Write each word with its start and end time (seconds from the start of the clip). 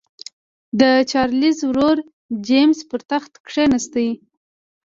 د 0.79 0.81
چارلېز 1.11 1.57
ورور 1.69 1.97
جېمز 2.47 2.79
پر 2.89 3.01
تخت 3.11 3.33
کېناست. 3.49 3.95